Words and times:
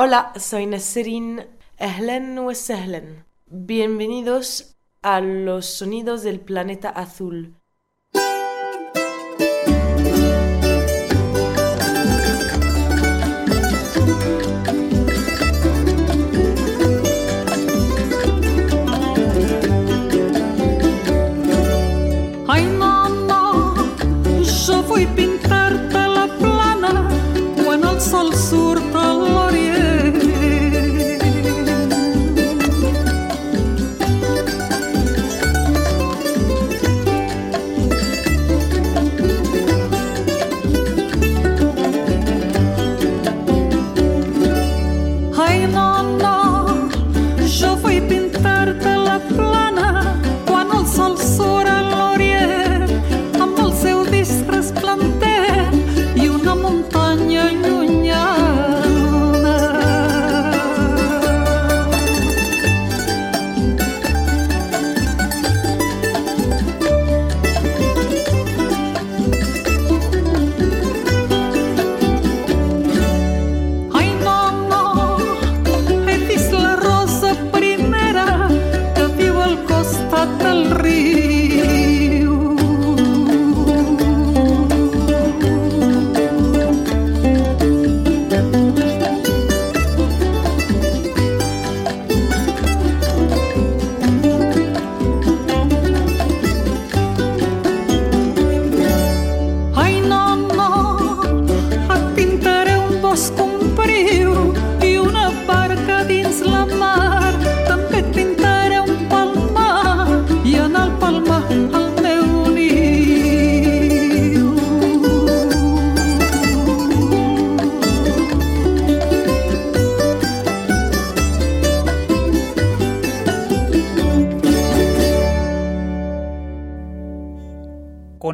Hola, 0.00 0.32
soy 0.36 0.66
Nasserin 0.66 1.44
Ehlen. 1.76 2.38
Bienvenidos 3.46 4.76
a 5.02 5.20
los 5.20 5.66
sonidos 5.66 6.22
del 6.22 6.38
planeta 6.38 6.88
azul. 6.88 7.57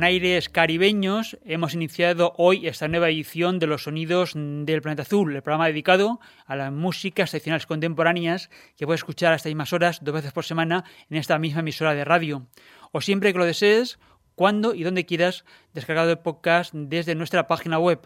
Aires 0.02 0.48
caribeños 0.48 1.38
hemos 1.44 1.74
iniciado 1.74 2.32
hoy 2.36 2.66
esta 2.66 2.88
nueva 2.88 3.10
edición 3.10 3.58
de 3.58 3.66
los 3.66 3.84
sonidos 3.84 4.32
del 4.34 4.82
planeta 4.82 5.02
azul, 5.02 5.36
el 5.36 5.42
programa 5.42 5.66
dedicado 5.66 6.20
a 6.46 6.56
las 6.56 6.72
músicas 6.72 7.30
seccionales 7.30 7.66
contemporáneas 7.66 8.50
que 8.76 8.86
puedes 8.86 9.00
escuchar 9.00 9.32
a 9.32 9.36
estas 9.36 9.50
mismas 9.50 9.72
horas 9.72 10.00
dos 10.02 10.14
veces 10.14 10.32
por 10.32 10.44
semana 10.44 10.84
en 11.10 11.18
esta 11.18 11.38
misma 11.38 11.60
emisora 11.60 11.94
de 11.94 12.04
radio. 12.04 12.46
O 12.92 13.00
siempre 13.00 13.32
que 13.32 13.38
lo 13.38 13.44
desees, 13.44 13.98
cuando 14.34 14.74
y 14.74 14.82
donde 14.82 15.06
quieras, 15.06 15.44
descargado 15.74 16.10
el 16.10 16.18
podcast 16.18 16.72
desde 16.74 17.14
nuestra 17.14 17.46
página 17.46 17.78
web 17.78 18.00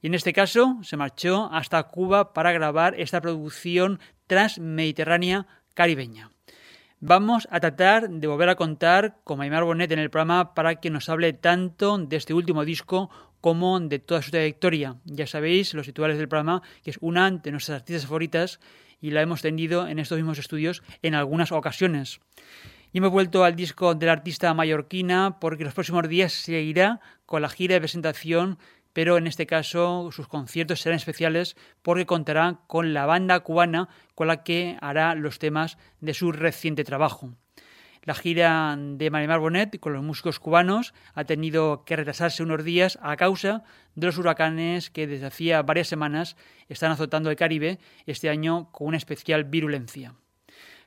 Y 0.00 0.06
en 0.06 0.14
este 0.14 0.32
caso 0.32 0.78
se 0.82 0.96
marchó 0.96 1.50
hasta 1.52 1.82
Cuba 1.82 2.32
para 2.32 2.52
grabar 2.52 2.94
esta 2.96 3.20
producción 3.20 3.98
transmediterránea 4.28 5.48
caribeña. 5.74 6.30
Vamos 7.00 7.48
a 7.50 7.58
tratar 7.58 8.08
de 8.08 8.26
volver 8.28 8.48
a 8.48 8.54
contar 8.54 9.16
con 9.24 9.38
Maymar 9.38 9.64
Bonet 9.64 9.90
en 9.90 9.98
el 9.98 10.10
programa 10.10 10.54
para 10.54 10.76
que 10.76 10.90
nos 10.90 11.08
hable 11.08 11.32
tanto 11.32 11.98
de 11.98 12.16
este 12.16 12.32
último 12.34 12.64
disco 12.64 13.10
como 13.44 13.78
de 13.78 13.98
toda 13.98 14.22
su 14.22 14.30
trayectoria. 14.30 14.96
Ya 15.04 15.26
sabéis, 15.26 15.74
los 15.74 15.84
titulares 15.84 16.16
del 16.16 16.28
programa, 16.28 16.62
que 16.82 16.88
es 16.88 16.96
una 17.02 17.30
de 17.30 17.50
nuestras 17.50 17.80
artistas 17.80 18.06
favoritas 18.06 18.58
y 19.02 19.10
la 19.10 19.20
hemos 19.20 19.42
tenido 19.42 19.86
en 19.86 19.98
estos 19.98 20.16
mismos 20.16 20.38
estudios 20.38 20.82
en 21.02 21.14
algunas 21.14 21.52
ocasiones. 21.52 22.20
Y 22.90 22.98
hemos 22.98 23.10
vuelto 23.10 23.44
al 23.44 23.54
disco 23.54 23.94
de 23.94 24.06
la 24.06 24.12
artista 24.12 24.54
mallorquina 24.54 25.40
porque 25.40 25.64
los 25.64 25.74
próximos 25.74 26.08
días 26.08 26.32
seguirá 26.32 27.02
con 27.26 27.42
la 27.42 27.50
gira 27.50 27.74
de 27.74 27.80
presentación, 27.80 28.58
pero 28.94 29.18
en 29.18 29.26
este 29.26 29.44
caso 29.44 30.08
sus 30.10 30.26
conciertos 30.26 30.80
serán 30.80 30.96
especiales 30.96 31.54
porque 31.82 32.06
contará 32.06 32.60
con 32.66 32.94
la 32.94 33.04
banda 33.04 33.40
cubana 33.40 33.90
con 34.14 34.26
la 34.26 34.42
que 34.42 34.78
hará 34.80 35.14
los 35.14 35.38
temas 35.38 35.76
de 36.00 36.14
su 36.14 36.32
reciente 36.32 36.82
trabajo. 36.82 37.34
La 38.04 38.14
gira 38.14 38.76
de 38.78 39.10
Marimar 39.10 39.40
Bonet 39.40 39.80
con 39.80 39.94
los 39.94 40.02
músicos 40.02 40.38
cubanos 40.38 40.92
ha 41.14 41.24
tenido 41.24 41.86
que 41.86 41.96
retrasarse 41.96 42.42
unos 42.42 42.62
días 42.62 42.98
a 43.00 43.16
causa 43.16 43.64
de 43.94 44.06
los 44.06 44.18
huracanes 44.18 44.90
que 44.90 45.06
desde 45.06 45.24
hacía 45.24 45.62
varias 45.62 45.88
semanas 45.88 46.36
están 46.68 46.92
azotando 46.92 47.30
el 47.30 47.36
Caribe, 47.36 47.78
este 48.04 48.28
año 48.28 48.70
con 48.72 48.88
una 48.88 48.98
especial 48.98 49.44
virulencia. 49.44 50.14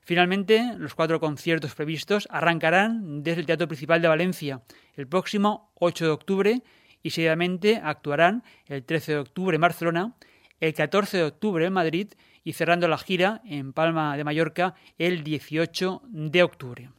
Finalmente, 0.02 0.76
los 0.78 0.94
cuatro 0.94 1.20
conciertos 1.20 1.74
previstos 1.74 2.28
arrancarán 2.30 3.24
desde 3.24 3.40
el 3.40 3.48
Teatro 3.48 3.68
Principal 3.68 4.00
de 4.00 4.10
Valencia 4.10 4.62
el 4.94 5.08
próximo 5.08 5.72
8 5.80 6.06
de 6.06 6.12
octubre 6.12 6.62
y 7.02 7.10
seguidamente 7.10 7.82
actuarán 7.84 8.44
el 8.68 8.84
13 8.84 9.14
de 9.14 9.18
octubre 9.18 9.56
en 9.56 9.62
Barcelona, 9.62 10.16
el 10.60 10.76
14 10.76 11.18
de 11.18 11.24
octubre 11.24 11.66
en 11.66 11.74
Madrid 11.74 12.10
y 12.44 12.54
cerrando 12.54 12.88
la 12.88 13.00
gira 13.00 13.42
en 13.44 13.74
Palma 13.74 14.16
de 14.18 14.24
Mallorca 14.24 14.76
el 15.00 15.24
18 15.24 16.04
de 16.10 16.44
octubre 16.44 16.92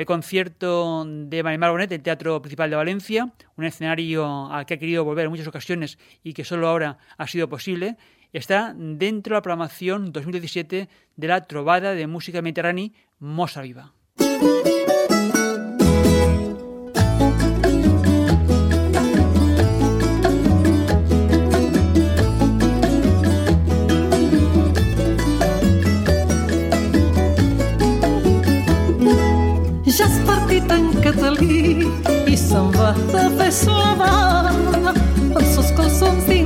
el 0.00 0.06
concierto 0.06 1.04
de 1.06 1.42
Marimar 1.42 1.72
Bonet, 1.72 1.92
el 1.92 2.00
Teatro 2.00 2.40
Principal 2.40 2.70
de 2.70 2.76
Valencia, 2.76 3.30
un 3.58 3.64
escenario 3.66 4.50
al 4.50 4.64
que 4.64 4.72
ha 4.72 4.78
querido 4.78 5.04
volver 5.04 5.26
en 5.26 5.30
muchas 5.30 5.46
ocasiones 5.46 5.98
y 6.24 6.32
que 6.32 6.42
solo 6.42 6.68
ahora 6.68 6.96
ha 7.18 7.26
sido 7.26 7.50
posible, 7.50 7.98
está 8.32 8.72
dentro 8.74 9.34
de 9.34 9.36
la 9.36 9.42
programación 9.42 10.10
2017 10.10 10.88
de 11.16 11.28
la 11.28 11.42
Trovada 11.42 11.92
de 11.92 12.06
Música 12.06 12.40
Mediterránea 12.40 12.88
Mosa 13.18 13.60
Viva. 13.60 13.92
Čas 30.00 30.14
partitën 30.24 30.86
këtë 31.04 31.30
lgi 31.34 31.56
Isëm 32.32 32.70
vëtë 32.72 33.24
dhe 33.36 33.48
slava 33.52 34.08
Për 35.34 35.44
sus 35.52 35.68
kosëm 35.76 36.22
si 36.24 36.39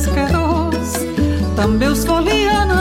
Também 0.00 0.70
també 1.56 1.88
us 1.92 2.04
volia 2.08 2.62
anar 2.62 2.79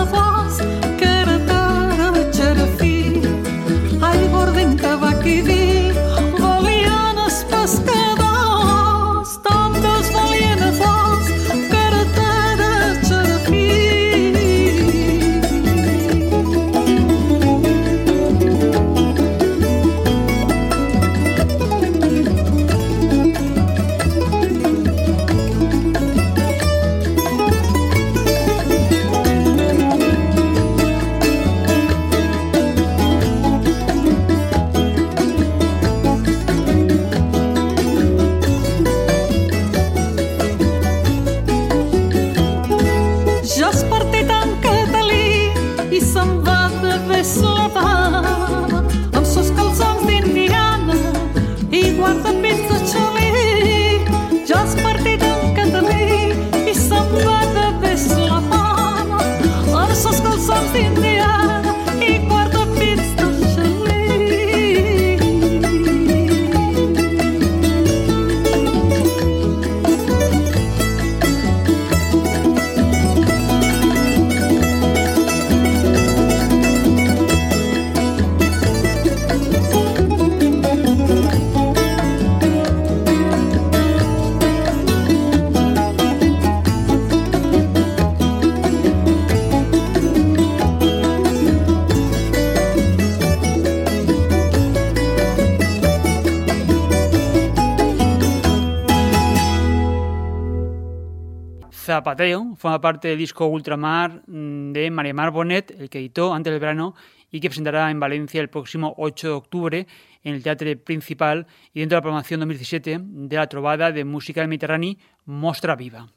Zapateo 102.00 102.56
forma 102.56 102.80
parte 102.80 103.10
del 103.10 103.18
disco 103.18 103.48
Ultramar 103.48 104.22
mm, 104.26 104.72
de 104.72 104.90
María 104.90 105.14
Mar 105.14 105.32
Bonet, 105.32 105.72
el 105.72 105.90
que 105.90 106.00
editó 106.00 106.34
antes 106.34 106.52
del 106.52 106.62
verano 106.62 106.96
y 107.30 107.42
que 107.42 107.50
presentará 107.50 107.92
en 107.92 108.00
Valencia 108.00 108.40
el 108.40 108.48
próximo 108.48 108.94
8 108.98 109.28
de 109.28 109.34
octubre 109.34 109.88
en 110.24 110.34
el 110.34 110.42
Teatre 110.42 110.78
Principal 110.78 111.46
y 111.74 111.82
dentro 111.82 111.96
de 111.96 111.98
la 111.98 112.02
programación 112.02 112.40
2017 112.40 113.00
de 113.02 113.36
la 113.36 113.48
trovada 113.48 113.92
de 113.92 114.06
música 114.06 114.40
del 114.40 114.48
Mediterráneo 114.48 114.96
Mostra 115.26 115.76
Viva. 115.76 116.08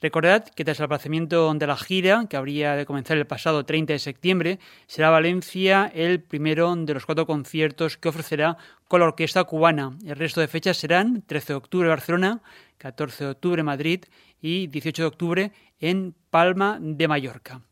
Recordad 0.00 0.44
que 0.44 0.62
tras 0.62 0.78
el 0.78 0.84
aplazamiento 0.84 1.54
de 1.54 1.66
la 1.66 1.76
gira, 1.76 2.26
que 2.28 2.36
habría 2.36 2.76
de 2.76 2.84
comenzar 2.84 3.16
el 3.16 3.26
pasado 3.26 3.64
30 3.64 3.94
de 3.94 3.98
septiembre, 3.98 4.58
será 4.86 5.08
Valencia 5.08 5.90
el 5.94 6.20
primero 6.20 6.76
de 6.76 6.92
los 6.92 7.06
cuatro 7.06 7.26
conciertos 7.26 7.96
que 7.96 8.10
ofrecerá 8.10 8.58
con 8.88 9.00
la 9.00 9.06
orquesta 9.06 9.44
cubana. 9.44 9.96
El 10.04 10.16
resto 10.16 10.42
de 10.42 10.48
fechas 10.48 10.76
serán 10.76 11.22
13 11.22 11.54
de 11.54 11.56
octubre 11.56 11.88
Barcelona, 11.88 12.42
14 12.76 13.24
de 13.24 13.30
octubre 13.30 13.62
Madrid 13.62 14.04
y 14.42 14.66
18 14.66 15.02
de 15.02 15.06
octubre 15.08 15.52
en 15.80 16.14
Palma 16.30 16.78
de 16.78 17.08
Mallorca. 17.08 17.62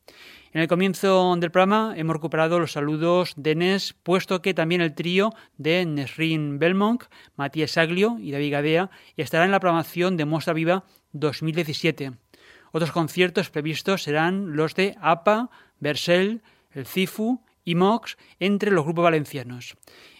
En 0.54 0.60
el 0.60 0.68
comienzo 0.68 1.34
del 1.34 1.50
programa 1.50 1.94
hemos 1.96 2.14
recuperado 2.14 2.60
los 2.60 2.70
saludos 2.70 3.32
de 3.36 3.56
Nes, 3.56 3.92
puesto 3.92 4.40
que 4.40 4.54
también 4.54 4.80
el 4.82 4.94
trío 4.94 5.34
de 5.58 5.84
Nesrin 5.84 6.60
Belmont, 6.60 7.02
Matías 7.34 7.72
Saglio 7.72 8.18
y 8.20 8.30
David 8.30 8.52
Gadea 8.52 8.90
estará 9.16 9.46
en 9.46 9.50
la 9.50 9.58
programación 9.58 10.16
de 10.16 10.26
Mostra 10.26 10.52
Viva 10.52 10.84
2017. 11.12 12.12
Otros 12.70 12.92
conciertos 12.92 13.50
previstos 13.50 14.04
serán 14.04 14.54
los 14.54 14.76
de 14.76 14.94
APA, 15.00 15.50
Bersel, 15.80 16.40
el 16.70 16.86
CIFU 16.86 17.42
y 17.64 17.74
MOX, 17.74 18.16
entre 18.38 18.70
los 18.70 18.84
grupos 18.84 19.02
valencianos. 19.02 19.74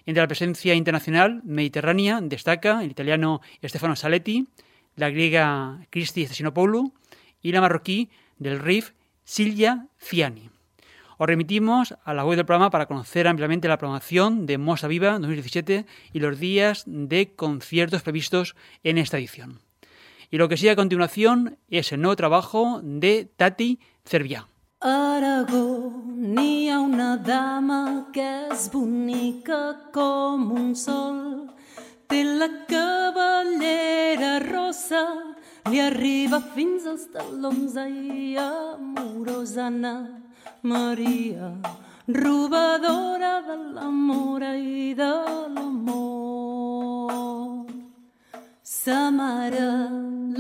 Entre 0.05 0.21
la 0.21 0.27
presencia 0.27 0.75
internacional 0.75 1.43
mediterránea 1.45 2.21
destaca 2.21 2.83
el 2.83 2.91
italiano 2.91 3.41
Stefano 3.63 3.95
Saletti, 3.95 4.49
la 4.97 5.11
griega 5.11 5.87
Cristi 5.91 6.27
Stasinopoulou 6.27 6.93
y 7.41 7.53
la 7.53 7.61
marroquí 7.61 8.11
del 8.41 8.59
RIF 8.59 8.95
Silvia 9.25 9.89
Ciani. 9.99 10.51
Os 11.17 11.27
remitimos 11.27 11.95
a 12.05 12.15
la 12.15 12.25
web 12.25 12.37
del 12.37 12.47
programa 12.47 12.71
para 12.71 12.87
conocer 12.87 13.29
ampliamente 13.29 13.69
la 13.69 13.79
programación 13.79 14.47
de 14.47 14.59
Mosa 14.59 14.89
Viva 14.89 15.13
2017 15.19 15.87
y 16.13 16.21
los 16.21 16.39
días 16.39 16.85
de 16.87 17.35
conciertos 17.35 18.03
previstos 18.03 18.57
en 18.83 18.99
esta 18.99 19.19
edición. 19.19 19.61
Y 20.31 20.39
lo 20.39 20.49
que 20.49 20.57
sigue 20.57 20.71
a 20.71 20.77
continuación 20.77 21.59
es 21.69 21.93
el 21.93 22.01
nuevo 22.01 22.17
trabajo 22.17 22.81
de 22.83 23.31
Tati 23.37 23.79
Cervià. 24.05 24.49
Aragó 24.81 26.03
n'hi 26.05 26.69
ha 26.69 26.79
una 26.81 27.17
dama 27.17 28.11
que 28.13 28.49
és 28.53 28.69
bonica 28.69 29.89
com 29.95 30.53
un 30.53 30.75
sol. 30.77 31.49
La 34.25 34.39
rossa, 34.41 35.34
li 35.71 35.81
arriba 35.81 36.41
fins 36.55 36.87
als 36.87 37.07
talons. 37.13 37.77
Ai, 37.77 38.37
amorosa 38.37 39.67
Anna 39.67 39.95
Maria, 40.63 41.53
robadora 42.09 43.41
de 43.49 43.57
l'amor 43.75 44.43
i 44.43 44.95
de 44.95 45.13
l'amor. 45.55 47.13
Sa 48.63 49.11
mare 49.11 49.71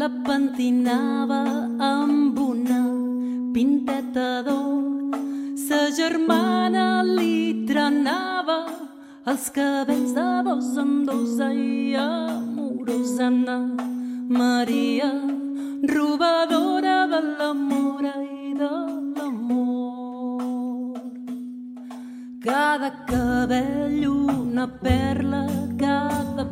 la 0.00 0.08
pentinava 0.26 1.42
amb 1.78 2.38
una 2.38 2.82
pinteta 3.54 4.42
d'or. 4.42 5.16
Sa 5.66 5.88
germana 6.00 7.02
li 7.02 7.64
trenava 7.68 8.58
els 9.24 9.48
cabells 9.56 10.12
de 10.12 10.28
dos 10.50 10.76
en 10.84 10.92
dos. 11.08 11.40
Ai, 11.40 11.96
amorosa 11.96 13.26
Anna 13.32 13.93
Maria, 14.28 15.12
robadora 15.82 17.06
de 17.06 17.20
l'amor 17.38 18.04
i 18.04 18.54
de 18.56 18.70
l'amor. 19.16 21.00
Cada 22.40 22.90
cabell 23.06 24.06
una 24.08 24.66
perla, 24.66 25.46
cada 25.78 26.46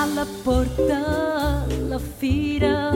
La 0.00 0.24
porta 0.44 1.66
la 1.88 1.98
fira, 1.98 2.90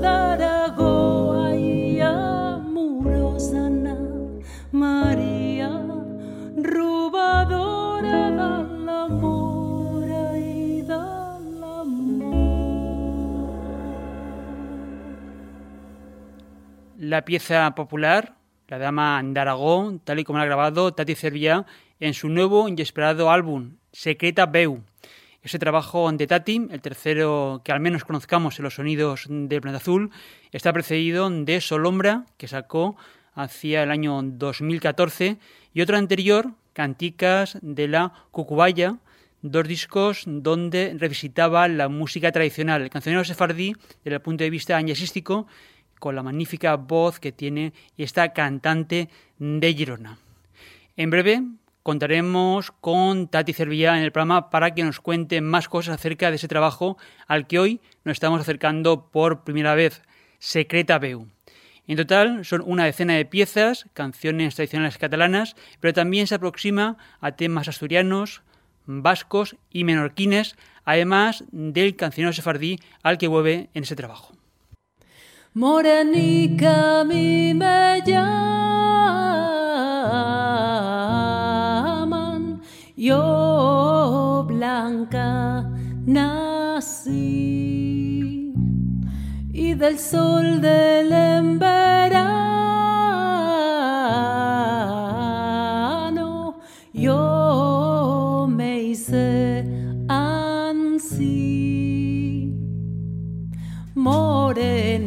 del. 0.00 0.78
Ai, 1.44 2.00
amorosa 2.00 3.66
Anna 3.66 3.96
Maria, 4.70 5.70
robadora 6.62 8.30
de 8.30 8.46
l'amor 8.86 10.06
i 10.38 10.82
de 10.82 11.02
l'amor. 11.60 12.38
La 16.98 17.24
pieza 17.24 17.74
popular, 17.74 18.36
La 18.68 18.78
Dama 18.78 19.20
de 19.24 19.40
Aragón, 19.40 19.98
tal 20.00 20.18
y 20.20 20.24
como 20.24 20.38
la 20.38 20.44
ha 20.44 20.46
grabado 20.46 20.92
Tati 20.94 21.14
Cervilla 21.14 21.66
en 22.00 22.14
su 22.14 22.28
nuevo 22.28 22.68
y 22.68 22.80
esperado 22.80 23.30
álbum, 23.30 23.76
Secreta 23.92 24.46
Beu. 24.46 24.82
Ese 25.42 25.58
trabajo 25.58 26.10
de 26.10 26.26
Tati, 26.26 26.66
el 26.70 26.80
tercero 26.80 27.62
que 27.64 27.70
al 27.70 27.78
menos 27.78 28.04
conozcamos 28.04 28.58
en 28.58 28.64
los 28.64 28.74
sonidos 28.74 29.26
del 29.28 29.60
Planeta 29.60 29.80
Azul, 29.80 30.10
está 30.50 30.72
precedido 30.72 31.30
de 31.30 31.60
Solombra, 31.60 32.26
que 32.36 32.48
sacó 32.48 32.96
hacia 33.34 33.84
el 33.84 33.92
año 33.92 34.20
2014, 34.22 35.38
y 35.72 35.80
otro 35.80 35.96
anterior, 35.96 36.50
Canticas 36.72 37.56
de 37.62 37.86
la 37.86 38.12
Cucubaya, 38.32 38.96
dos 39.42 39.68
discos 39.68 40.24
donde 40.26 40.96
revisitaba 40.98 41.68
la 41.68 41.88
música 41.88 42.32
tradicional, 42.32 42.82
el 42.82 42.90
cancionero 42.90 43.24
sefardí 43.24 43.74
desde 44.02 44.16
el 44.16 44.22
punto 44.22 44.42
de 44.42 44.50
vista 44.50 44.76
añasístico, 44.76 45.46
con 46.00 46.16
la 46.16 46.22
magnífica 46.22 46.76
voz 46.76 47.20
que 47.20 47.32
tiene 47.32 47.72
esta 47.96 48.32
cantante 48.32 49.08
de 49.38 49.74
Girona. 49.74 50.18
En 50.96 51.10
breve 51.10 51.42
contaremos 51.88 52.70
con 52.70 53.28
Tati 53.28 53.54
Cervilla 53.54 53.96
en 53.96 54.04
el 54.04 54.12
programa 54.12 54.50
para 54.50 54.74
que 54.74 54.84
nos 54.84 55.00
cuente 55.00 55.40
más 55.40 55.70
cosas 55.70 55.94
acerca 55.94 56.28
de 56.28 56.36
ese 56.36 56.46
trabajo 56.46 56.98
al 57.26 57.46
que 57.46 57.58
hoy 57.58 57.80
nos 58.04 58.12
estamos 58.12 58.42
acercando 58.42 59.10
por 59.10 59.42
primera 59.42 59.74
vez, 59.74 60.02
Secreta 60.38 60.98
Veu. 60.98 61.28
En 61.86 61.96
total 61.96 62.44
son 62.44 62.62
una 62.66 62.84
decena 62.84 63.14
de 63.14 63.24
piezas, 63.24 63.86
canciones 63.94 64.54
tradicionales 64.54 64.98
catalanas, 64.98 65.56
pero 65.80 65.94
también 65.94 66.26
se 66.26 66.34
aproxima 66.34 66.98
a 67.22 67.36
temas 67.36 67.68
asturianos, 67.68 68.42
vascos 68.84 69.56
y 69.70 69.84
menorquines, 69.84 70.56
además 70.84 71.44
del 71.52 71.96
cancionero 71.96 72.34
sefardí 72.34 72.80
al 73.02 73.16
que 73.16 73.28
vuelve 73.28 73.70
en 73.72 73.84
ese 73.84 73.96
trabajo. 73.96 74.34
Morenica 75.54 77.02
mí 77.06 77.54
me 77.54 78.02
llaman, 78.04 79.27
yo 82.98 84.44
blanca 84.48 85.70
nací 86.04 87.14
y 89.52 89.74
del 89.74 90.00
sol 90.00 90.60
del 90.60 91.10
verano 91.60 92.58
yo 96.92 98.48
me 98.50 98.82
hice 98.82 99.64
ansí 100.08 101.32
morenica, 103.94 105.06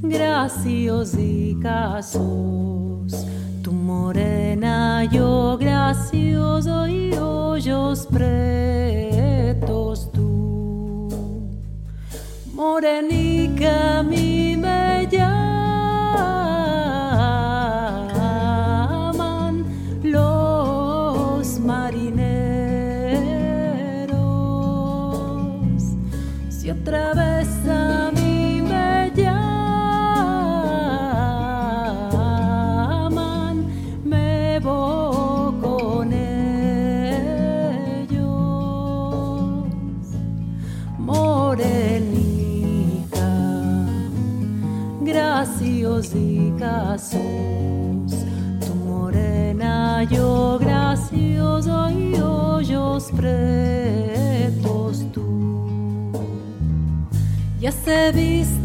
graciosica 0.00 2.00
sos. 2.00 2.61
Tu 5.02 5.08
yo 5.10 5.58
gracioso 5.58 6.86
y 6.86 7.12
hoyos 7.14 8.06
pretos 8.06 9.58
tú. 10.12 11.08
Morenica, 12.54 13.98
a 13.98 14.02
Ya 57.92 58.10
se 58.10 58.12
viste 58.12 58.61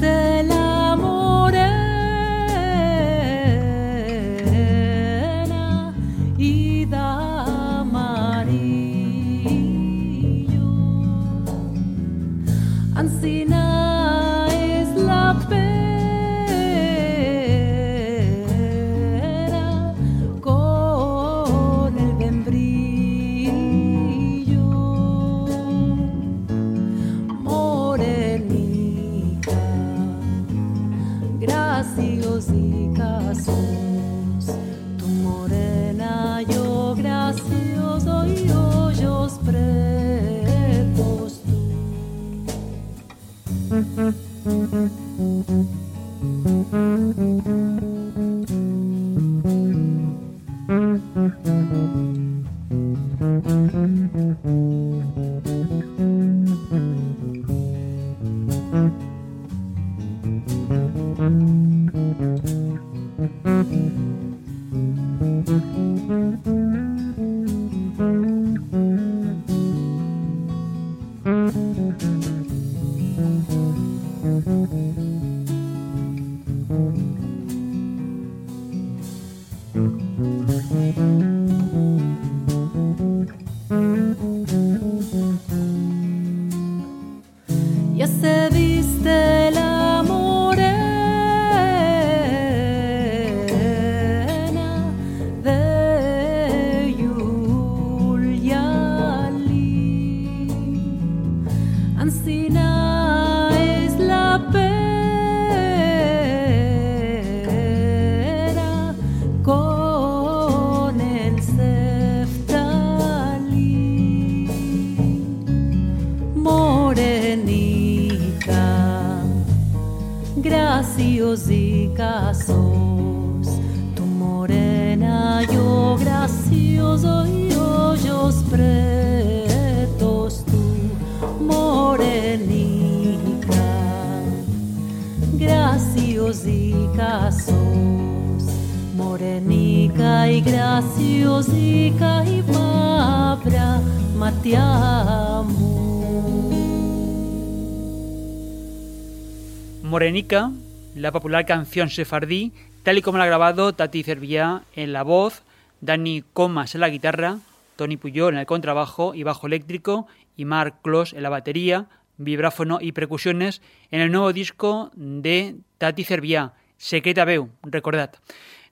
La 150.29 151.13
popular 151.13 151.45
canción 151.45 151.89
sefardí, 151.89 152.51
tal 152.83 152.97
y 152.97 153.01
como 153.01 153.17
la 153.17 153.23
ha 153.23 153.27
grabado 153.27 153.71
Tati 153.71 154.03
Cervillá 154.03 154.63
en 154.75 154.91
la 154.91 155.03
voz, 155.03 155.43
Dani 155.79 156.21
Comas 156.33 156.75
en 156.75 156.81
la 156.81 156.89
guitarra, 156.89 157.37
Tony 157.77 157.95
Puyol 157.95 158.33
en 158.33 158.41
el 158.41 158.45
contrabajo 158.45 159.15
y 159.15 159.23
bajo 159.23 159.47
eléctrico 159.47 160.05
y 160.35 160.43
Mark 160.43 160.81
Clos 160.81 161.13
en 161.13 161.23
la 161.23 161.29
batería, 161.29 161.87
vibráfono 162.17 162.79
y 162.81 162.91
percusiones 162.91 163.61
en 163.89 164.01
el 164.01 164.11
nuevo 164.11 164.33
disco 164.33 164.91
de 164.95 165.55
Tati 165.77 166.03
Cervillá, 166.03 166.51
Secreta 166.75 167.23
Veu, 167.23 167.49
recordad. 167.63 168.11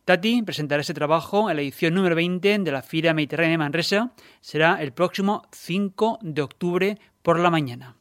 Tati 0.04 0.42
presentará 0.42 0.82
este 0.82 0.94
trabajo 0.94 1.50
en 1.50 1.56
la 1.56 1.62
edición 1.62 1.94
número 1.94 2.16
20 2.16 2.60
de 2.60 2.72
la 2.72 2.82
Fira 2.82 3.14
Mediterránea 3.14 3.52
de 3.52 3.60
Manresa. 3.60 4.12
Será 4.42 4.82
el 4.82 4.92
próximo 4.92 5.48
5 5.54 6.20
de 6.22 6.42
octubre 6.42 6.98
por 7.24 7.40
la 7.40 7.50
mañana. 7.50 7.96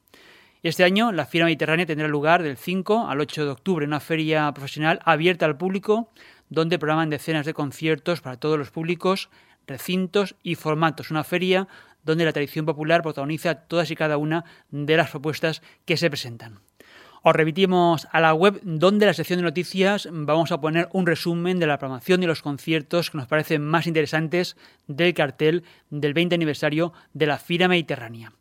Este 0.64 0.82
año 0.82 1.12
la 1.12 1.26
Fira 1.26 1.44
Mediterránea 1.44 1.84
tendrá 1.84 2.08
lugar 2.08 2.42
del 2.42 2.56
5 2.56 3.08
al 3.08 3.20
8 3.20 3.44
de 3.44 3.50
octubre, 3.50 3.84
una 3.84 4.00
feria 4.00 4.50
profesional 4.54 4.98
abierta 5.04 5.44
al 5.44 5.58
público 5.58 6.08
donde 6.48 6.78
programan 6.78 7.10
decenas 7.10 7.44
de 7.44 7.52
conciertos 7.52 8.22
para 8.22 8.38
todos 8.38 8.56
los 8.56 8.70
públicos, 8.70 9.28
recintos 9.66 10.36
y 10.42 10.54
formatos. 10.54 11.10
Una 11.10 11.22
feria 11.22 11.68
donde 12.02 12.24
la 12.24 12.32
tradición 12.32 12.64
popular 12.64 13.02
protagoniza 13.02 13.56
todas 13.56 13.90
y 13.90 13.94
cada 13.94 14.16
una 14.16 14.46
de 14.70 14.96
las 14.96 15.10
propuestas 15.10 15.60
que 15.84 15.98
se 15.98 16.08
presentan. 16.08 16.60
Os 17.22 17.36
remitimos 17.36 18.08
a 18.10 18.20
la 18.22 18.32
web 18.32 18.58
donde 18.62 19.04
en 19.04 19.08
la 19.08 19.14
sección 19.14 19.40
de 19.40 19.44
noticias 19.44 20.08
vamos 20.10 20.50
a 20.50 20.62
poner 20.62 20.88
un 20.94 21.06
resumen 21.06 21.58
de 21.58 21.66
la 21.66 21.76
programación 21.76 22.22
y 22.22 22.26
los 22.26 22.40
conciertos 22.40 23.10
que 23.10 23.18
nos 23.18 23.26
parecen 23.26 23.62
más 23.62 23.86
interesantes 23.86 24.56
del 24.86 25.12
cartel 25.12 25.62
del 25.90 26.14
20 26.14 26.34
aniversario 26.34 26.94
de 27.12 27.26
la 27.26 27.36
Fira 27.36 27.68
Mediterránea. 27.68 28.32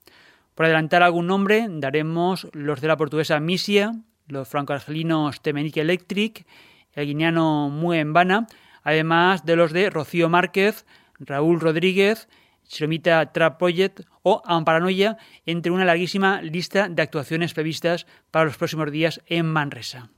Por 0.56 0.66
adelantar 0.66 1.02
algún 1.02 1.28
nombre, 1.28 1.66
daremos 1.70 2.48
los 2.54 2.80
de 2.80 2.88
la 2.88 2.98
portuguesa 2.98 3.40
Misia, 3.40 3.94
los 4.28 4.48
franco-argelinos 4.48 5.42
Temenique 5.42 5.82
Electric, 5.82 6.46
el 6.94 7.08
guineano 7.08 7.70
Muembana, 7.70 8.48
además 8.84 9.46
de 9.46 9.56
los 9.56 9.74
de 9.74 9.90
Rocío 9.90 10.30
Márquez, 10.30 10.86
Raúl 11.20 11.60
Rodríguez, 11.60 12.30
Chilomita 12.68 13.32
Trap 13.32 13.58
Project 13.58 14.02
o 14.22 14.42
Amparanoia, 14.46 15.18
entre 15.46 15.72
una 15.72 15.86
larguísima 15.86 16.42
lista 16.42 16.88
de 16.88 17.02
actuaciones 17.02 17.54
previstas 17.54 18.06
para 18.32 18.46
los 18.46 18.58
próximos 18.58 18.92
días 18.92 19.22
en 19.26 19.48
Manresa. 19.48 20.10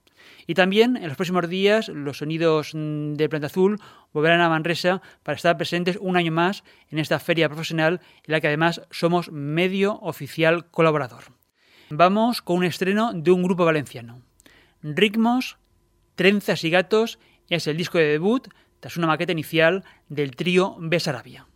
Y 0.47 0.53
también 0.53 0.97
en 0.97 1.07
los 1.07 1.17
próximos 1.17 1.49
días 1.49 1.89
los 1.89 2.19
sonidos 2.19 2.71
de 2.73 3.29
Planta 3.29 3.47
Azul 3.47 3.79
volverán 4.13 4.41
a 4.41 4.49
Manresa 4.49 5.01
para 5.23 5.35
estar 5.35 5.57
presentes 5.57 5.97
un 5.99 6.17
año 6.17 6.31
más 6.31 6.63
en 6.89 6.99
esta 6.99 7.19
feria 7.19 7.49
profesional 7.49 8.01
en 8.23 8.31
la 8.31 8.41
que 8.41 8.47
además 8.47 8.81
somos 8.91 9.31
medio 9.31 9.99
oficial 10.01 10.69
colaborador. 10.69 11.23
Vamos 11.89 12.41
con 12.41 12.57
un 12.57 12.63
estreno 12.65 13.11
de 13.13 13.31
un 13.31 13.43
grupo 13.43 13.65
valenciano. 13.65 14.21
Ritmos, 14.81 15.57
Trenzas 16.15 16.63
y 16.63 16.69
Gatos 16.69 17.19
es 17.49 17.67
el 17.67 17.77
disco 17.77 17.97
de 17.97 18.05
debut 18.05 18.47
tras 18.79 18.97
una 18.97 19.07
maqueta 19.07 19.31
inicial 19.31 19.83
del 20.09 20.35
trío 20.35 20.77
Besarabia. 20.79 21.47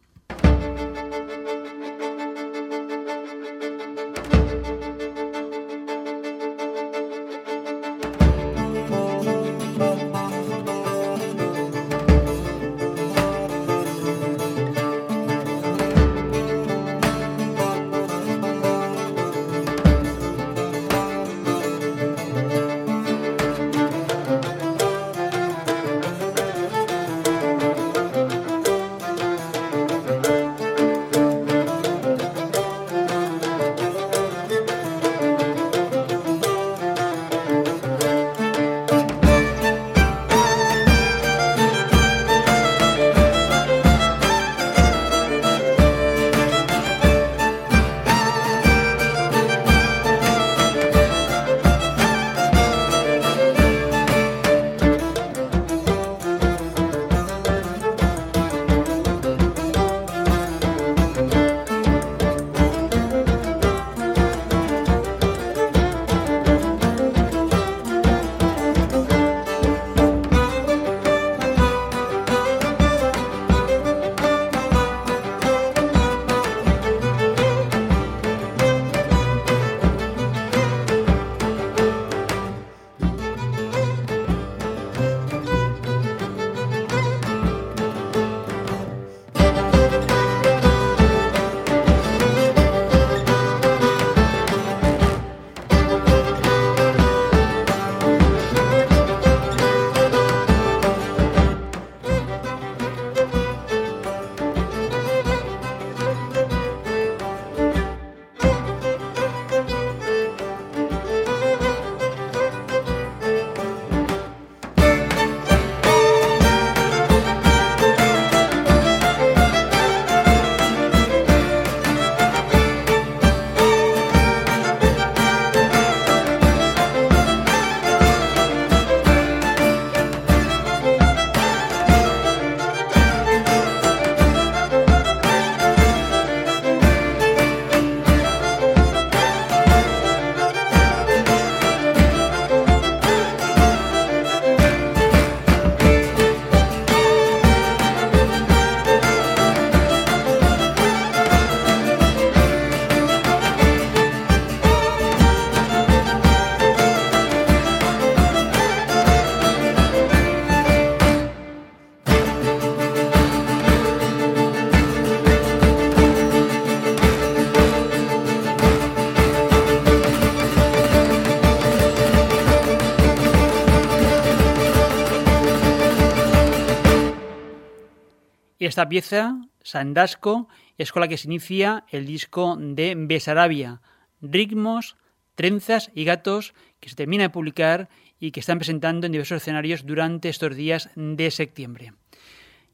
Esta 178.79 178.87
pieza, 178.87 179.41
Sandasco, 179.61 180.47
es 180.77 180.93
con 180.93 181.01
la 181.01 181.09
que 181.09 181.17
se 181.17 181.27
inicia 181.27 181.83
el 181.91 182.05
disco 182.05 182.55
de 182.57 182.95
Besarabia, 182.95 183.81
Ritmos, 184.21 184.95
Trenzas 185.35 185.91
y 185.93 186.05
Gatos, 186.05 186.53
que 186.79 186.87
se 186.87 186.95
termina 186.95 187.23
de 187.23 187.29
publicar 187.29 187.89
y 188.21 188.31
que 188.31 188.39
están 188.39 188.57
presentando 188.57 189.05
en 189.05 189.11
diversos 189.11 189.41
escenarios 189.41 189.85
durante 189.85 190.29
estos 190.29 190.55
días 190.55 190.91
de 190.95 191.29
septiembre. 191.29 191.91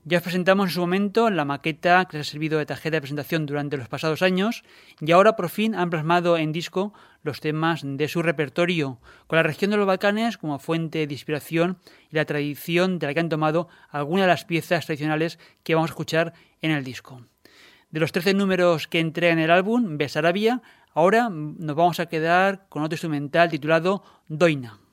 Ya 0.08 0.20
os 0.20 0.24
presentamos 0.24 0.70
en 0.70 0.74
su 0.76 0.82
momento 0.82 1.32
la 1.32 1.46
maqueta 1.46 2.06
que 2.06 2.18
les 2.18 2.28
ha 2.28 2.32
servido 2.32 2.60
de 2.60 2.68
tarjeta 2.68 2.98
de 2.98 3.02
presentación 3.02 3.48
durante 3.48 3.76
los 3.76 3.90
pasados 3.90 4.22
años 4.22 4.64
y 5.02 5.12
ahora 5.12 5.36
por 5.36 5.50
fin 5.50 5.74
han 5.74 5.90
plasmado 5.90 6.38
en 6.38 6.52
disco 6.52 6.94
los 7.24 7.42
temas 7.42 7.82
de 7.84 8.08
su 8.08 8.22
repertorio, 8.22 9.00
con 9.26 9.38
la 9.38 9.42
región 9.42 9.72
de 9.72 9.78
los 9.78 9.88
Balcanes 9.88 10.38
como 10.38 10.60
fuente 10.60 11.08
de 11.08 11.14
inspiración 11.16 11.80
y 12.12 12.18
la 12.18 12.26
tradición 12.26 13.00
de 13.00 13.08
la 13.08 13.16
que 13.16 13.20
han 13.20 13.30
tomado 13.30 13.68
algunas 13.90 14.26
de 14.26 14.28
las 14.28 14.46
piezas 14.46 14.86
tradicionales 14.86 15.40
que 15.64 15.74
vamos 15.74 15.90
a 15.90 15.94
escuchar 15.94 16.34
en 16.62 16.70
el 16.70 16.84
disco. 16.84 17.26
De 17.90 18.00
los 18.00 18.12
13 18.12 18.36
números 18.36 18.88
que 18.88 19.00
entregan 19.00 19.40
el 19.40 19.50
álbum, 19.50 19.98
Besarabia, 19.98 20.62
ahora 20.94 21.30
nos 21.32 21.76
vamos 21.76 22.00
a 22.00 22.06
quedar 22.06 22.68
con 22.70 22.84
otro 22.84 22.94
instrumental 22.94 23.50
titulado 23.50 24.04
Doina. 24.28 24.85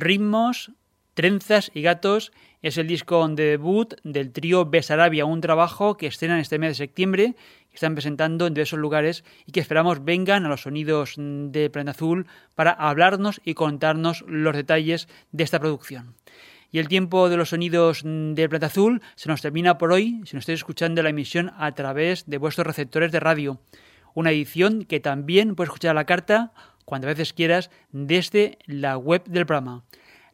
Ritmos, 0.00 0.72
Trenzas 1.14 1.70
y 1.74 1.82
Gatos 1.82 2.32
es 2.62 2.78
el 2.78 2.86
disco 2.86 3.26
de 3.28 3.44
debut 3.44 3.94
del 4.04 4.32
trío 4.32 4.64
Besarabia, 4.64 5.26
un 5.26 5.40
trabajo 5.40 5.96
que 5.96 6.06
estrenan 6.06 6.38
este 6.38 6.58
mes 6.58 6.70
de 6.70 6.86
septiembre, 6.86 7.36
que 7.68 7.74
están 7.74 7.94
presentando 7.94 8.46
en 8.46 8.54
diversos 8.54 8.78
lugares 8.78 9.24
y 9.46 9.52
que 9.52 9.60
esperamos 9.60 10.04
vengan 10.04 10.46
a 10.46 10.48
los 10.48 10.62
sonidos 10.62 11.14
de 11.16 11.68
Planeta 11.70 11.96
Azul 11.96 12.26
para 12.54 12.72
hablarnos 12.72 13.40
y 13.44 13.54
contarnos 13.54 14.24
los 14.26 14.56
detalles 14.56 15.08
de 15.32 15.44
esta 15.44 15.60
producción. 15.60 16.14
Y 16.72 16.78
el 16.78 16.88
tiempo 16.88 17.28
de 17.28 17.36
los 17.36 17.50
sonidos 17.50 18.02
del 18.04 18.48
Planeta 18.48 18.66
Azul 18.66 19.02
se 19.16 19.28
nos 19.28 19.42
termina 19.42 19.76
por 19.76 19.92
hoy, 19.92 20.20
si 20.24 20.36
nos 20.36 20.42
estáis 20.42 20.60
escuchando 20.60 21.02
la 21.02 21.10
emisión 21.10 21.52
a 21.58 21.74
través 21.74 22.24
de 22.26 22.38
vuestros 22.38 22.66
receptores 22.66 23.12
de 23.12 23.20
radio. 23.20 23.60
Una 24.14 24.30
edición 24.30 24.84
que 24.84 25.00
también 25.00 25.54
puedes 25.54 25.68
escuchar 25.68 25.90
a 25.92 25.94
la 25.94 26.06
carta 26.06 26.52
cuantas 26.84 27.08
veces 27.08 27.32
quieras 27.32 27.70
desde 27.92 28.58
la 28.66 28.96
web 28.96 29.22
del 29.24 29.46
programa. 29.46 29.84